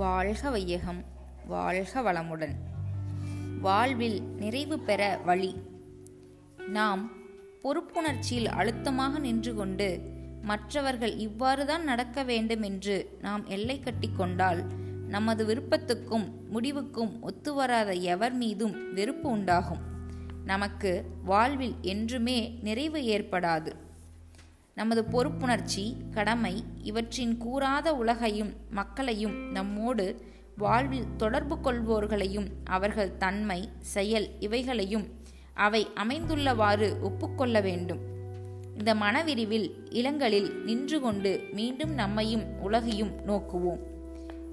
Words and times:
வாழ்க 0.00 0.50
வையகம் 0.50 1.04
வாழ்க 1.46 2.00
வளமுடன். 2.00 2.54
வாழ்வில் 3.60 4.22
நிறைவு 4.22 4.78
பெற 4.78 5.20
வழி. 5.24 5.54
நாம் 6.68 7.10
பொறுப்புணர்ச்சியில் 7.62 8.46
அழுத்தமாக 8.46 9.18
நின்று 9.18 9.54
கொண்டு 9.54 9.88
மற்றவர்கள் 10.42 11.12
இவ்வாறுதான் 11.16 11.82
நடக்க 11.82 12.22
வேண்டும் 12.22 12.62
என்று 12.62 13.18
நாம் 13.20 13.46
எல்லை 13.46 13.80
கட்டி 13.80 14.10
கொண்டால் 14.16 14.64
நமது 15.08 15.44
விருப்பத்துக்கும் 15.44 16.26
முடிவுக்கும் 16.50 17.22
ஒத்துவராத 17.22 17.92
எவர் 17.92 18.32
மீதும் 18.32 18.94
வெறுப்பு 18.94 19.28
உண்டாகும். 19.28 19.82
நமக்கு 20.44 21.04
வாழ்வில் 21.24 21.76
என்றுமே 21.80 22.58
நிறைவு 22.62 22.98
ஏற்படாது. 22.98 23.72
நமது 24.80 25.02
பொறுப்புணர்ச்சி 25.12 25.84
கடமை 26.10 26.64
இவற்றின் 26.82 27.32
கூறாத 27.42 27.88
உலகையும் 27.88 28.52
மக்களையும் 28.70 29.34
நம்மோடு 29.50 30.06
வாழ்வில் 30.56 31.08
தொடர்பு 31.16 31.56
கொள்வோர்களையும் 31.56 32.46
அவர்கள் 32.64 33.16
தன்மை 33.16 33.68
செயல் 33.94 34.28
இவைகளையும் 34.40 35.06
அவை 35.54 35.86
அமைந்துள்ளவாறு 35.94 36.88
ஒப்புக்கொள்ள 37.00 37.60
வேண்டும். 37.60 38.00
இந்த 38.78 38.94
மனவிரிவில் 38.94 39.68
இளங்களில் 39.90 40.50
நின்று 40.64 41.00
கொண்டு 41.00 41.32
மீண்டும் 41.52 41.94
நம்மையும் 41.94 42.44
உலகையும் 42.60 43.12
நோக்குவோம். 43.26 43.82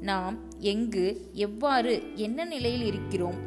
நாம் 0.01 0.37
எங்கு 0.59 1.05
எவ்வாறு 1.33 1.93
என்ன 2.15 2.45
நிலையில் 2.45 2.85
இருக்கிறோம் 2.85 3.39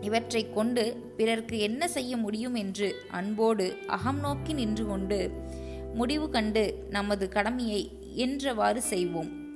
இவற்றை 0.00 0.42
கொண்டு 0.50 0.84
பிறர்க்கு 1.16 1.58
என்ன 1.58 1.88
செய்ய 1.88 2.16
முடியும் 2.16 2.54
என்று 2.54 2.88
அன்போடு 3.10 3.66
அகம் 3.86 4.20
நோக்கி 4.20 4.52
நின்று 4.52 4.86
கொண்டு 4.86 5.20
முடிவு 5.94 6.30
கண்டு 6.30 6.86
நமது 6.90 7.28
கடமையை 7.28 7.98
என்றவாறு 8.16 8.76
செய்வோம். 8.76 9.46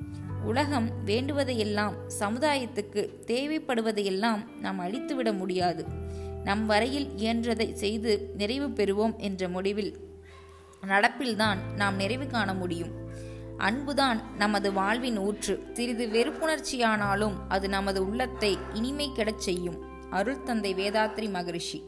உலகம் 0.44 0.90
வேண்டுவதையெல்லாம் 1.06 1.92
சமுதாயத்துக்கு 2.20 3.08
தேவைப்படுவதையெல்லாம் 3.26 4.44
நாம் 4.60 4.78
அழித்துவிட 4.78 5.32
முடியாது. 5.32 5.86
நம் 6.44 6.66
வரையில் 6.66 7.08
இயன்றதை 7.16 7.72
செய்து 7.72 8.30
நிறைவு 8.36 8.68
பெறுவோம் 8.68 9.16
என்ற 9.16 9.48
முடிவில் 9.48 9.96
நடப்பில்தான் 10.86 11.56
நாம் 11.76 11.96
நிறைவு 11.96 12.26
காண 12.26 12.54
முடியும். 12.54 12.90
அன்புதான் 13.56 14.36
நமது 14.36 14.72
வாழ்வின் 14.72 15.18
ஊற்று. 15.18 15.62
சிறிது 15.72 16.06
வெறுப்புணர்ச்சியானாலும் 16.06 17.32
அது 17.48 17.68
நமது 17.68 18.06
உள்ளத்தை 18.06 18.58
இனிமை 18.72 19.10
கெடச் 19.16 19.40
செய்யும். 19.40 20.10
அருள் 20.10 20.42
தந்தை 20.42 20.74
வேதாத்ரி 20.74 21.30
மகரிஷி. 21.30 21.82